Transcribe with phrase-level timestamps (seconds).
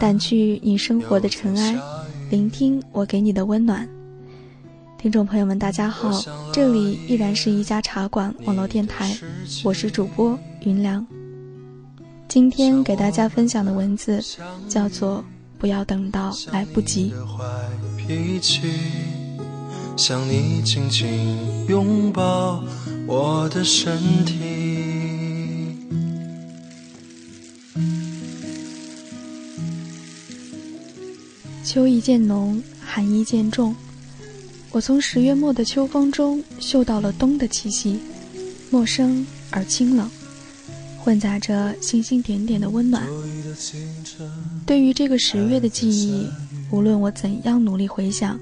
[0.00, 1.78] 掸去你生活的尘埃，
[2.30, 3.88] 聆听我给你的温暖。
[4.98, 6.10] 听众朋友们，大家好，
[6.52, 9.14] 这里依然是一家茶馆网络电台，
[9.62, 11.06] 我是主播云良。
[12.26, 14.22] 今天给大家分享的文字
[14.68, 15.18] 叫做
[15.58, 17.12] 《不要等到来不及》。
[19.96, 21.38] 向你紧紧
[21.68, 22.64] 拥抱
[23.06, 24.63] 我的身体。
[31.74, 33.74] 秋意渐浓，寒意渐重。
[34.70, 37.98] 我从十月末的秋风中嗅到了冬的气息，
[38.70, 40.08] 陌生而清冷，
[41.00, 43.04] 混杂着星星点点的温暖。
[44.64, 46.28] 对于这个十月的记忆，
[46.70, 48.38] 无论我怎样努力回想。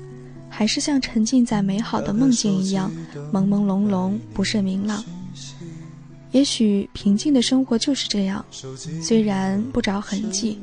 [0.50, 2.92] 还是像沉浸在美好的梦境一样，
[3.32, 5.02] 朦朦胧胧，不甚明朗。
[6.32, 8.44] 也许平静的生活就是这样，
[9.02, 10.58] 虽然不着痕迹，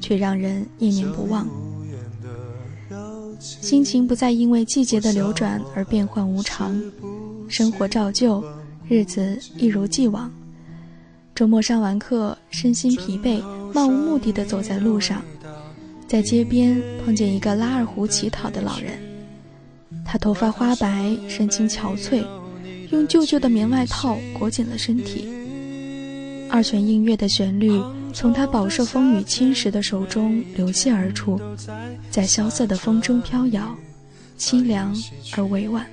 [0.00, 1.48] 却让人念念不忘。
[3.42, 6.80] 心情不再因为季节的流转而变幻无常，
[7.48, 8.42] 生活照旧，
[8.88, 10.30] 日子一如既往。
[11.34, 13.42] 周末上完课，身心疲惫，
[13.74, 15.24] 漫无目的的走在路上，
[16.06, 18.92] 在街边碰见一个拉二胡乞讨的老人。
[20.04, 22.24] 他头发花白，神情憔悴，
[22.92, 25.28] 用旧旧的棉外套裹紧了身体。
[26.52, 27.80] 二泉映月的旋律
[28.12, 31.40] 从他饱受风雨侵蚀的手中流泻而出，
[32.10, 33.74] 在萧瑟的风中飘摇，
[34.36, 34.94] 凄凉
[35.34, 35.86] 而委婉。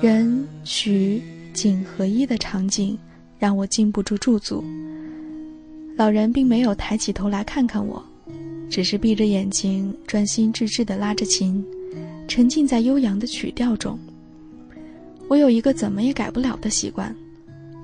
[0.00, 2.98] 人、曲、景合一的场景
[3.38, 4.64] 让我禁不住驻足。
[5.98, 8.02] 老人并没有抬起头来看看我，
[8.70, 11.62] 只是闭着眼睛专心致志地拉着琴。
[12.26, 13.98] 沉浸在悠扬的曲调中。
[15.28, 17.14] 我有一个怎么也改不了的习惯，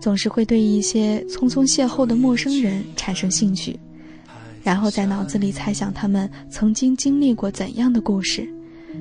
[0.00, 3.78] 总是会对一些匆匆邂逅的陌生人产生兴趣，
[4.62, 8.48] 然后在脑子里猜想他们曾经经历过怎样的故事，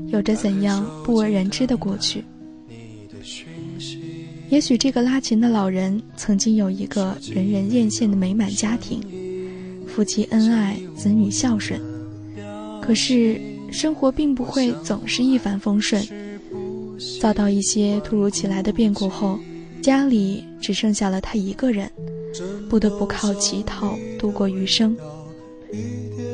[0.07, 2.23] 有着怎样不为人知的过去。
[4.49, 9.01] 也许这个拉琴的老人曾经有一个人人艳羡的美满家庭，
[9.87, 11.79] 夫妻恩爱，子女孝顺，
[12.81, 13.39] 可是。
[13.71, 16.03] 生活并不会总是一帆风顺，
[17.21, 19.37] 遭到一些突如其来的变故后，
[19.81, 21.89] 家里只剩下了他一个人，
[22.69, 24.95] 不得不靠乞讨度过余生。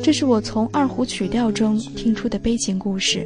[0.02, 3.26] 这是我从二胡曲调中听出的悲情故事，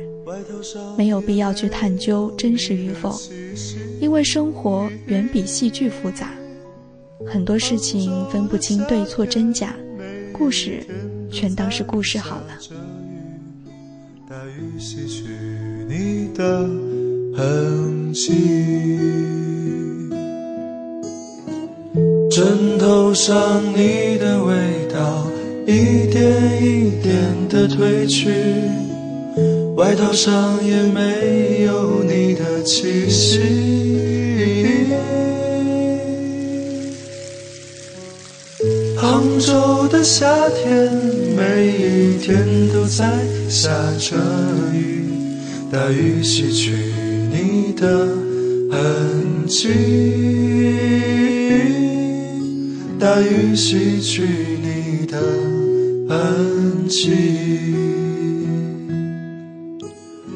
[0.97, 3.19] 没有必要去探究真实与否，
[3.99, 6.31] 因为生活远比戏剧复杂，
[7.27, 9.75] 很多事情分不清对错真假，
[10.33, 10.83] 故事
[11.31, 12.59] 全当是故事好了。
[15.87, 16.59] 你的
[17.35, 18.31] 痕迹，
[22.29, 24.53] 枕头上你的味
[24.93, 25.25] 道
[25.65, 27.15] 一点一点
[27.49, 28.29] 的褪去，
[29.75, 33.39] 外套上也没有你的气息。
[38.95, 40.91] 杭州的夏天，
[41.35, 43.09] 每一天都在。
[43.49, 44.15] 下着
[44.75, 45.05] 雨，
[45.71, 46.71] 大雨洗去
[47.31, 48.07] 你的
[48.71, 49.69] 痕迹，
[52.99, 54.23] 大雨洗去
[54.61, 55.17] 你的
[56.09, 57.13] 痕迹，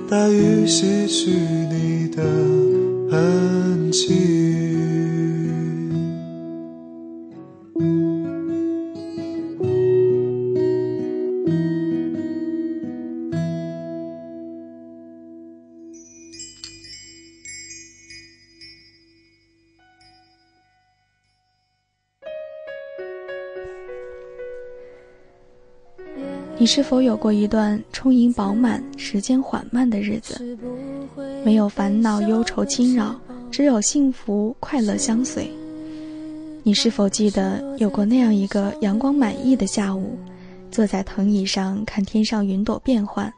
[0.10, 2.24] 大雨洗去你的
[3.12, 4.33] 痕迹。
[26.64, 30.58] 你是否有过一段充盈饱满、时间缓慢的日子？
[31.44, 33.14] 没有烦恼、忧愁侵扰，
[33.52, 35.52] 只有幸福、快乐相随。
[36.64, 40.18] 你是否记得有过那样一个阳光满溢的下午，
[40.72, 43.30] 坐在藤椅上看天上云朵变幻？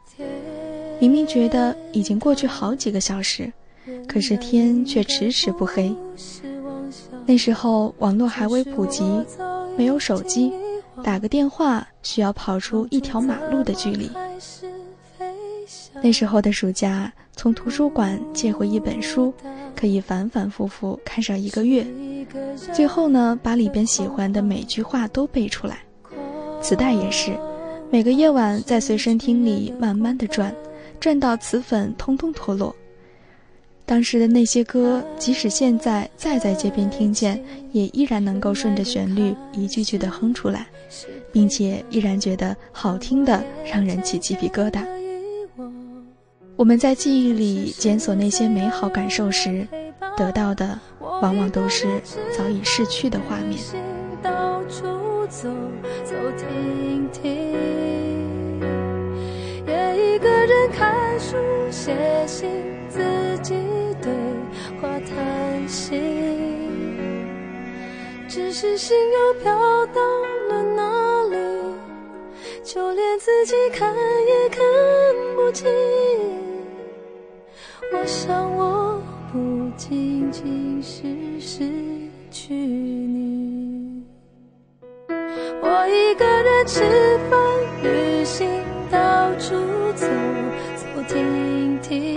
[1.00, 3.52] 明明觉得已经过去好几个小时，
[4.06, 5.92] 可是天却迟迟不黑。
[7.26, 9.02] 那时候网络还未普及，
[9.76, 10.52] 没有手机。
[11.02, 14.10] 打个电话需要跑出一条马路的距离。
[16.02, 19.32] 那时候的暑假，从图书馆借回一本书，
[19.74, 21.86] 可以反反复复看上一个月。
[22.72, 25.78] 最后呢，把里边喜欢的每句话都背出来。
[26.60, 27.32] 磁带也是，
[27.90, 30.54] 每个夜晚在随身听里慢慢的转，
[31.00, 32.74] 转到磁粉通通脱落。
[33.86, 37.40] 当时的那些歌，即使现在再在街边听见，
[37.70, 40.66] 也依然能够顺着旋律一句句的哼出来，
[41.32, 44.84] 并且依然觉得好听的让人起鸡皮疙瘩。
[46.56, 49.64] 我们在记忆里检索那些美好感受时，
[50.16, 52.00] 得到的往往都是
[52.36, 53.60] 早已逝去的画面。
[54.20, 54.82] 到处
[55.28, 55.48] 走
[56.04, 58.60] 走停停，
[59.64, 61.36] 也一个人看书
[61.70, 61.94] 写
[62.26, 62.48] 信，
[62.96, 63.54] 自己
[64.00, 64.10] 对
[64.80, 66.00] 话谈心。
[68.26, 69.52] 只是心又飘
[69.88, 70.00] 到
[70.48, 71.36] 了哪里，
[72.64, 74.64] 就连自己看也看
[75.36, 75.68] 不清。
[77.92, 78.98] 我想，我
[79.30, 81.04] 不仅仅是
[81.38, 81.64] 失
[82.30, 84.02] 去你。
[85.60, 86.80] 我一个人吃
[87.30, 87.38] 饭、
[87.82, 88.48] 旅行，
[88.90, 89.54] 到处
[89.94, 90.06] 走
[90.76, 92.16] 走停停，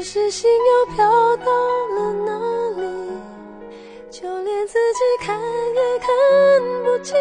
[0.00, 1.04] 只是心又飘
[1.36, 1.44] 到
[1.94, 2.32] 了哪
[2.80, 2.88] 里？
[4.10, 6.08] 就连自己看也看
[6.82, 7.18] 不清。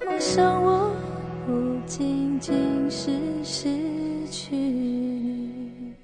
[0.00, 0.90] 我想，我
[1.46, 1.52] 不
[1.86, 3.12] 仅仅是
[3.44, 3.68] 失
[4.28, 5.94] 去你。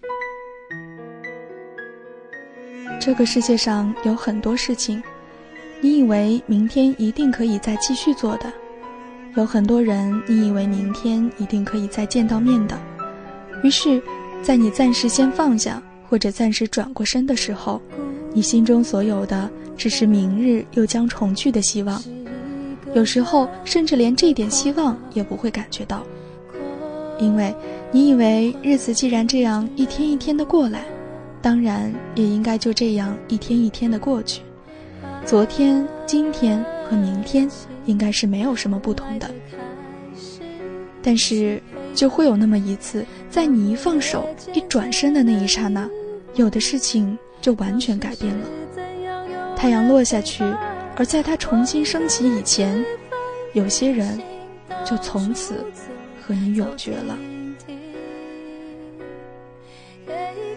[3.00, 5.02] 这个世界上有很多事情，
[5.80, 8.46] 你以为明天一定可以再继续做的；
[9.34, 12.78] 有很多人，你以为明天一定可以再见到面的。
[13.64, 14.00] 于是，
[14.42, 17.80] 在你暂时先放下，或者暂时转过身的时候。
[18.32, 22.00] 你心中所有的，只是明日又将重聚的希望，
[22.94, 26.04] 有时候甚至连这点希望也不会感觉到，
[27.18, 27.52] 因为
[27.90, 30.84] 你以为日子既然这样一天一天的过来，
[31.42, 34.42] 当然也应该就这样一天一天的过去，
[35.26, 37.48] 昨天、今天和明天
[37.86, 39.28] 应该是没有什么不同的，
[41.02, 41.60] 但是
[41.94, 45.88] 就会有那么一次，在你一放手、一转身的那一刹那，
[46.34, 47.16] 有的事情。
[47.42, 48.46] 就完全改变了。
[49.56, 50.44] 太阳落下去，
[50.94, 52.84] 而在它重新升起以前，
[53.54, 54.20] 有些人
[54.84, 55.54] 就从此
[56.20, 57.18] 和你永绝了。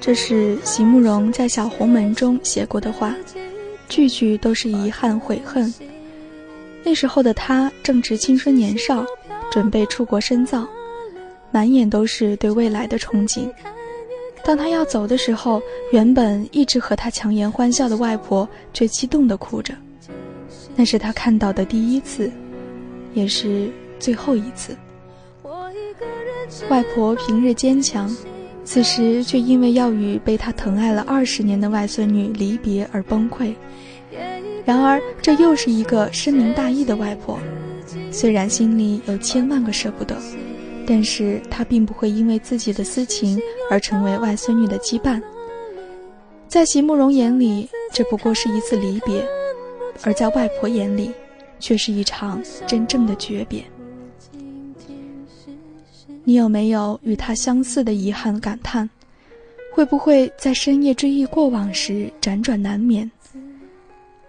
[0.02, 3.16] 这是席慕容在《小红门》中写过的话，
[3.88, 5.74] 句句都是遗憾悔恨。
[6.84, 9.06] 那时候的他正值青春年少，
[9.50, 10.68] 准备出国深造，
[11.54, 13.50] 满眼都是对未来的憧憬。
[14.44, 15.62] 当他要走的时候，
[15.94, 19.74] 原本一直和他强颜欢笑的外婆却激动地哭着。
[20.76, 22.30] 那是他看到的第一次，
[23.14, 23.70] 也是
[24.00, 24.76] 最后一次。
[26.70, 28.14] 外婆平日坚强，
[28.66, 33.54] 此时却因为要与被他疼爱了二十年的外孙女离别而崩溃。
[34.66, 37.40] 然而，这又是一个深明大义的外婆，
[38.12, 40.16] 虽然心里有千万个舍不得。
[40.86, 43.40] 但是他并不会因为自己的私情
[43.70, 45.22] 而成为外孙女的羁绊。
[46.48, 49.24] 在席慕容眼里，这不过是一次离别；
[50.04, 51.12] 而在外婆眼里，
[51.60, 53.64] 却是一场真正的诀别。
[56.24, 58.90] 你有没有与他相似的遗憾感叹？
[59.74, 63.10] 会不会在深夜追忆过往时辗转难眠？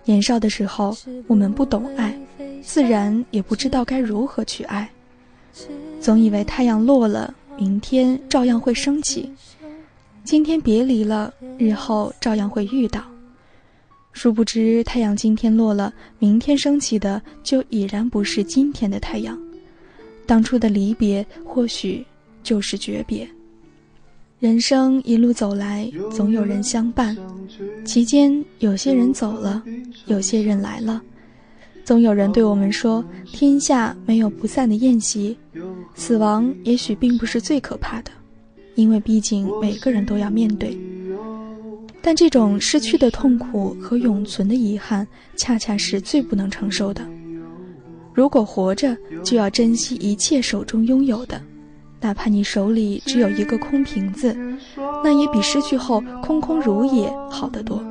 [0.04, 2.18] 年少的时候，我们不懂爱，
[2.62, 4.88] 自然也不知道该如何去爱。
[6.00, 9.28] 总以为太阳落了，明天照样会升起；
[10.24, 13.02] 今天别离了，日后照样会遇到。
[14.12, 19.38] 殊不知，太阳今天落了，明天升起的就已然不是今天的太阳。
[20.26, 22.04] 当初的离别，或许
[22.42, 23.28] 就是诀别。
[24.38, 27.16] 人生一路走来，总有人相伴，
[27.84, 29.62] 其间有些人走了，
[30.06, 31.02] 有些人来了。
[31.84, 35.36] 总有人对我们说：“天下没有不散的宴席，
[35.94, 38.10] 死亡也许并不是最可怕的，
[38.74, 40.76] 因为毕竟每个人都要面对。
[42.00, 47.02] 但这种失去的痛苦和永存的遗憾，恰恰是最不能承受的。
[48.14, 51.38] 如果活着，就要珍惜一切手中拥有的，
[52.00, 54.34] 哪怕你手里只有一个空瓶子，
[55.02, 57.84] 那也比失去后空空如也好得多。”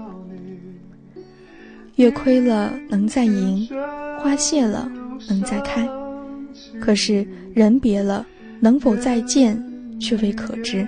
[1.96, 3.68] 月亏了能再盈，
[4.20, 4.92] 花谢了
[5.30, 5.88] 能再开，
[6.80, 8.26] 可是人别了，
[8.60, 9.62] 能否再见
[10.00, 10.88] 却未可知。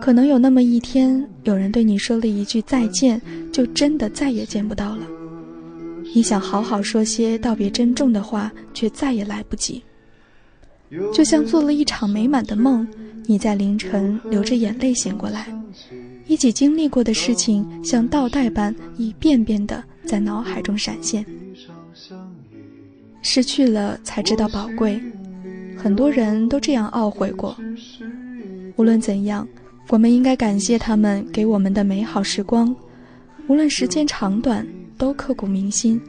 [0.00, 3.20] 可能有那么一天，有人对你说了一句再见，
[3.52, 5.06] 就真的再也见不到了。
[6.14, 9.82] 你想好好说些道别珍重的话，却再也来不及。
[11.12, 12.86] 就像做了一场美满的梦，
[13.26, 15.46] 你在凌晨流着眼泪醒过来。
[16.30, 21.26] 一起经历过的事情，像倒带般一遍遍的在脑海中闪现。
[23.20, 25.02] 失去了才知道宝贵，
[25.76, 27.56] 很多人都这样懊悔过。
[28.76, 29.44] 无论怎样，
[29.88, 32.72] 我们应该感谢他们给我们的美好时光，
[33.48, 34.64] 无论时间长短，
[34.96, 36.00] 都刻骨铭心。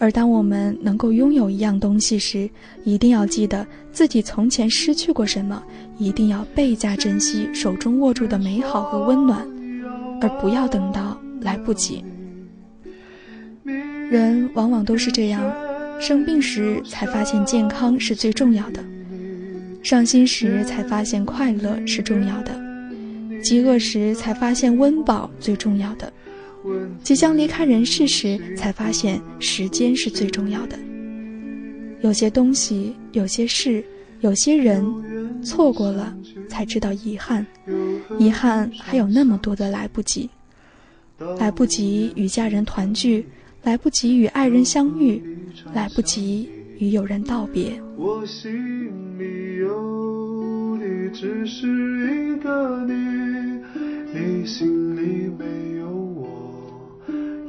[0.00, 2.48] 而当我们能够拥有一样东西时，
[2.84, 5.62] 一定要记得自己从前失去过什么，
[5.98, 9.46] 一定要倍加珍惜手中握住的美好和温暖，
[10.22, 12.02] 而不要等到来不及。
[14.10, 15.42] 人往往都是这样，
[16.00, 18.82] 生病时才发现健康是最重要的，
[19.82, 22.58] 伤心时才发现快乐是重要的，
[23.42, 26.10] 饥饿时才发现温饱最重要的。
[27.02, 30.78] 即将离开人世时，才发现时间是最重要的。
[32.02, 33.84] 有些东西，有些事，
[34.20, 34.84] 有些人，
[35.42, 36.14] 错过了
[36.48, 37.46] 才知道遗憾。
[38.18, 40.28] 遗憾还有那么多的来不及，
[41.38, 43.26] 来不及与家人团聚，
[43.62, 45.22] 来不及与爱人相遇，
[45.72, 46.48] 来不及
[46.78, 47.80] 与友人道别。
[47.96, 48.50] 我心
[49.18, 52.94] 里有你，只是一个你，
[54.14, 55.79] 你心里没。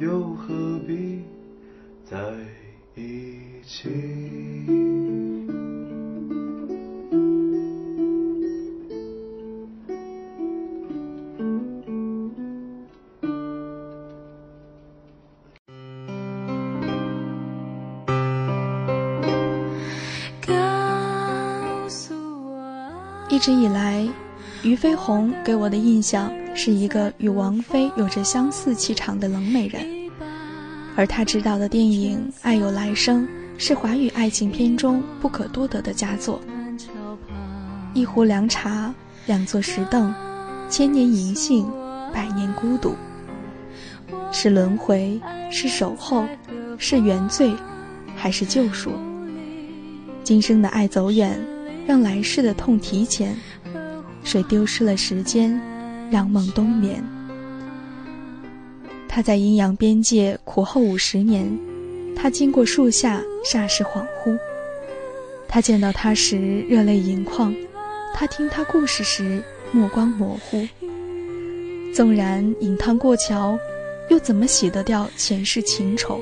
[0.02, 1.22] 又何必
[2.04, 2.18] 在
[2.96, 3.88] 一起？
[23.28, 24.04] 一直以来，
[24.64, 26.41] 俞飞鸿给我的印象。
[26.54, 29.86] 是一个与王菲有着相似气场的冷美人，
[30.94, 33.24] 而她执导的电影《爱有来生》
[33.58, 36.40] 是华语爱情片中不可多得的佳作。
[37.94, 38.94] 一壶凉茶，
[39.26, 40.14] 两座石凳，
[40.68, 41.66] 千年银杏，
[42.12, 42.94] 百年孤独。
[44.30, 46.26] 是轮回，是守候，
[46.78, 47.52] 是原罪，
[48.14, 48.92] 还是救赎？
[50.22, 51.38] 今生的爱走远，
[51.86, 53.36] 让来世的痛提前。
[54.24, 55.60] 谁丢失了时间？
[56.12, 57.02] 让梦冬眠。
[59.08, 61.58] 他在阴阳边界苦候五十年，
[62.14, 64.38] 他经过树下，霎时恍惚。
[65.48, 67.54] 他见到他时热泪盈眶，
[68.14, 69.42] 他听他故事时
[69.72, 70.68] 目光模糊。
[71.94, 73.58] 纵然饮汤过桥，
[74.10, 76.20] 又怎么洗得掉前世情仇？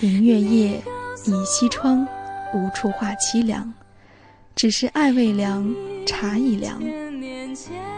[0.00, 0.82] 明月夜，
[1.24, 2.06] 倚西窗，
[2.54, 3.72] 无处话凄凉，
[4.60, 5.74] 只是爱未凉，
[6.04, 6.78] 茶已凉。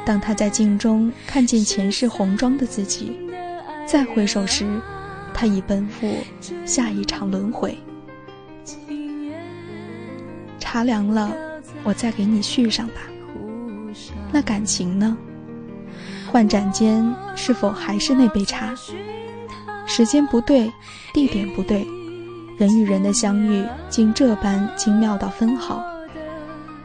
[0.06, 3.18] 当他在镜中看见前世红妆的自己，
[3.84, 4.64] 再回首时，
[5.34, 6.18] 他已奔赴
[6.64, 7.76] 下一场轮回。
[10.60, 11.34] 茶凉了，
[11.82, 12.94] 我再给你续上吧。
[14.30, 15.18] 那感情呢？
[16.30, 17.04] 换盏间，
[17.34, 18.72] 是否还是那杯茶？
[19.84, 20.72] 时间不对，
[21.12, 21.84] 地点不对，
[22.56, 25.84] 人与人的相遇竟这般精妙到分毫。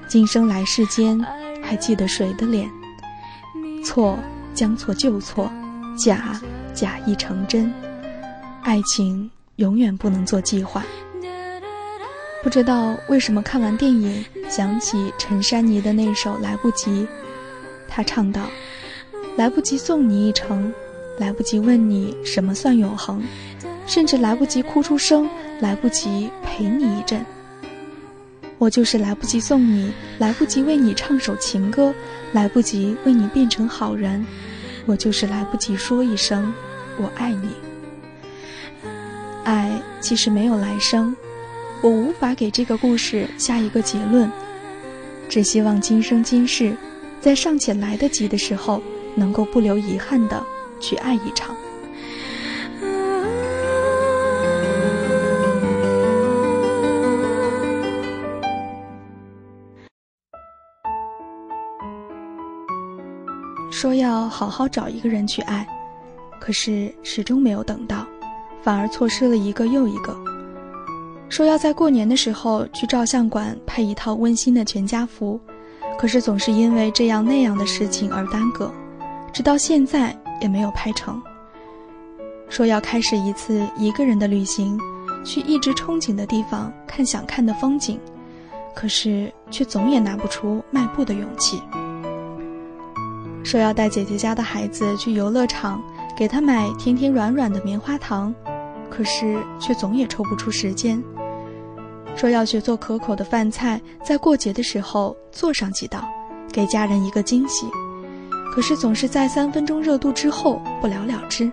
[0.08, 1.20] 今生来世间，
[1.62, 2.70] 还记得谁的脸？
[3.84, 4.18] 错，
[4.54, 5.52] 将错就错；
[5.98, 6.40] 假，
[6.74, 7.72] 假亦成真。
[8.64, 10.86] 爱情永远不能做计划。
[12.42, 16.90] 不知道为什么看完电影，想起陈珊妮的那首《来不及》，
[17.90, 18.44] 她唱道
[19.36, 20.72] ：“来不及送你一程，
[21.20, 23.22] 来不及问你什么算永恒，
[23.86, 27.26] 甚至来不及哭出声，来不及陪你一阵。”
[28.60, 31.94] 我就是来不及送你，来不及为你唱首情歌，
[32.32, 34.26] 来不及为你变成好人，
[34.86, 36.52] 我就是来不及说一声
[36.98, 37.50] 我爱你。
[39.44, 41.16] 爱其实没有来生，
[41.82, 44.30] 我无法给这个故事下一个结论，
[45.30, 46.76] 只希望今生今世，
[47.22, 48.82] 在尚且来得及的时候，
[49.14, 50.44] 能够不留遗憾的
[50.80, 51.56] 去爱一场。
[63.80, 65.64] 说要好好找一个人去爱，
[66.40, 68.08] 可是始终没有等到，
[68.64, 70.18] 反而错失了一个又一个。
[71.30, 75.40] 说要在过年的时候去照相馆拍一套温馨的全家福，
[75.96, 78.74] 可是总是因为这样那样的事情而耽搁，
[79.32, 81.22] 直到现在也没有拍成。
[82.50, 84.76] 说要开始一次一个人的旅行，
[85.24, 88.00] 去一直憧憬的地方看想看的风景，
[88.74, 91.62] 可是却总也拿不出迈步的勇气。
[93.48, 95.82] 说要带姐姐家的孩子去游乐场，
[96.18, 98.36] 给他买甜甜软软的棉花糖，
[98.90, 101.02] 可是却总也抽不出时间。
[102.14, 106.06] 说要学做可口的饭菜，在过节的时候做上几道，
[106.52, 107.66] 给家人一个惊喜，
[108.54, 111.50] 可是总是在三分钟热度之后不了了之。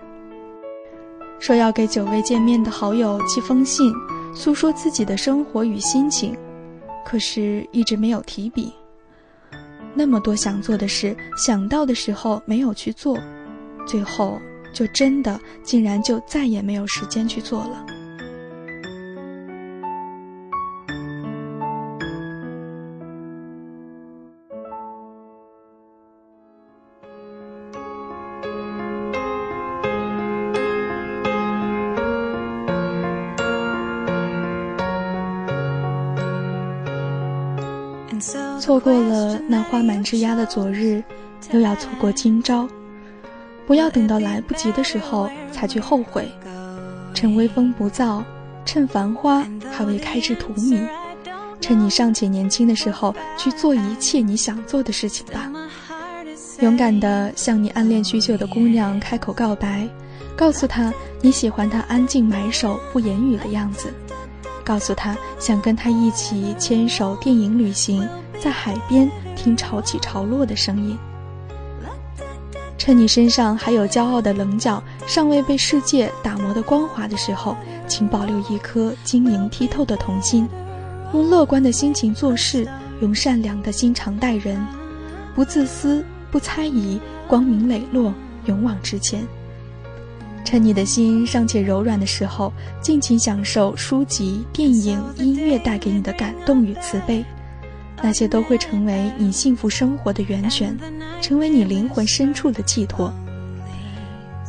[1.39, 3.89] 说要给久未见面的好友寄封信，
[4.33, 6.35] 诉说自己的生活与心情，
[7.05, 8.73] 可是一直没有提笔。
[9.95, 13.17] 那么多想做的事，想到的时候没有去做，
[13.87, 14.39] 最后
[14.73, 17.85] 就真的竟然就再也没有时间去做了。
[38.65, 41.03] 错过了那花满枝桠的昨日，
[41.51, 42.67] 又要错过今朝。
[43.67, 46.27] 不要等到来不及的时候才去后悔。
[47.13, 48.23] 趁微风不燥，
[48.65, 50.83] 趁繁花还未开至荼蘼，
[51.61, 55.47] 趁你尚且年轻的时候，去做一切你想做的事情吧。
[56.61, 59.87] 勇敢地向你暗恋许久的姑娘开口告白，
[60.35, 60.91] 告诉她
[61.21, 63.93] 你喜欢她安静埋首不言语的样子，
[64.63, 68.03] 告诉她想跟她一起牵手电影旅行。
[68.45, 70.95] 在海边听潮起潮落的声音，
[72.77, 80.47] 趁你身上还有骄傲的棱角，尚未被世界打磨的光滑的时候，请保留一颗晶莹剔透的童心，
[81.11, 82.67] 用乐观的心情做事，
[83.01, 84.63] 用善良的心肠待人，
[85.33, 88.13] 不自私，不猜疑，光明磊落，
[88.45, 89.25] 勇往直前。
[90.43, 97.25] 趁你的心尚且柔软的时候，尽情享受书籍、电影、音乐带给你的感动与慈悲。
[98.01, 100.77] 那些都会成为你幸福生活的源泉，
[101.21, 103.13] 成为你灵魂深处的寄托。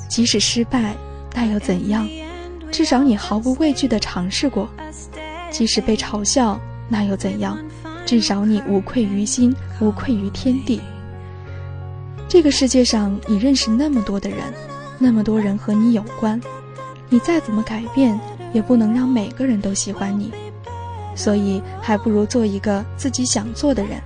[0.09, 0.95] 即使失败，
[1.35, 2.09] 那又怎样？
[2.71, 4.69] 至少你毫不畏惧地尝试过。
[5.50, 7.59] 即使被嘲笑，那又怎样？
[8.05, 10.81] 至少你无愧于心，无愧于天地。
[12.29, 14.38] 这个世界上，你认识那么多的人，
[14.99, 16.40] 那么多人和你有关，
[17.09, 18.18] 你再怎么改变，
[18.53, 20.33] 也不能让每个人都喜欢你。
[21.16, 24.00] 所以，还不如做一个自己想做的人。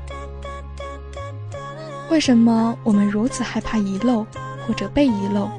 [2.09, 4.27] 为什么我们如此害怕遗漏
[4.67, 5.51] 或者被遗漏？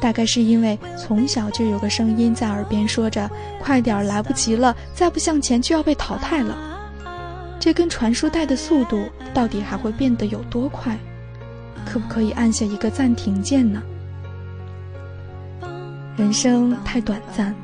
[0.00, 6.54] 大概是因为从小就有个声音在耳边说着：“快点儿，来不及了，再不向前就要被淘汰了。”
[7.58, 10.98] 这根传输带的速度到底还会变得有多快？
[11.86, 13.82] 可不可以按下一个暂停键呢？
[16.16, 17.54] 人生太短暂，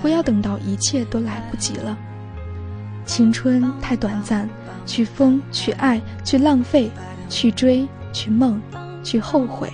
[0.00, 1.98] 不要等到一切都来不及了。
[3.04, 4.48] 青春太短暂，
[4.86, 6.90] 去疯，去爱，去浪费，
[7.28, 8.60] 去追，去梦，
[9.02, 9.70] 去后悔。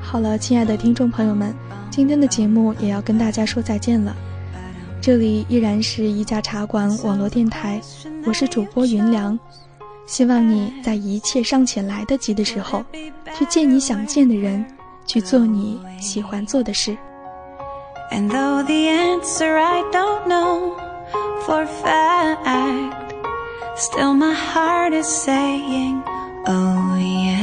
[0.00, 1.54] 好了，亲爱的听众朋友们，
[1.88, 4.14] 今天的节目也要跟大家说再见了。
[5.00, 7.80] 这里依然是一家茶馆网络电台，
[8.26, 9.38] 我是主播云良，
[10.06, 12.84] 希望你在一切尚且来得及的时候，
[13.38, 14.64] 去见你想见的人，
[15.06, 16.96] 去做你喜欢做的事。
[18.12, 20.76] And though the answer I don't know
[21.46, 23.14] for fact,
[23.78, 26.02] still my heart is saying,
[26.46, 27.39] oh yeah.